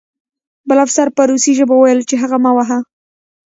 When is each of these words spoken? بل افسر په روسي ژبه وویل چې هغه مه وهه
بل 0.67 0.77
افسر 0.85 1.07
په 1.15 1.21
روسي 1.29 1.51
ژبه 1.59 1.73
وویل 1.77 2.01
چې 2.09 2.15
هغه 2.23 2.37
مه 2.43 2.51
وهه 2.57 2.79